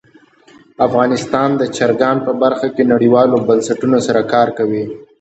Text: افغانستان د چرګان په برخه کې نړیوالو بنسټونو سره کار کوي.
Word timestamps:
افغانستان 0.85 1.49
د 1.57 1.61
چرګان 1.75 2.17
په 2.25 2.31
برخه 2.41 2.67
کې 2.75 2.83
نړیوالو 2.93 3.37
بنسټونو 3.47 3.97
سره 4.07 4.21
کار 4.33 4.47
کوي. 4.57 4.85